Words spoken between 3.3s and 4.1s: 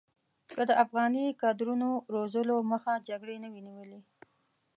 نه وی نیولې.